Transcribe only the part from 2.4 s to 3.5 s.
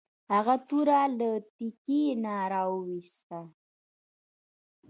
راویوسته.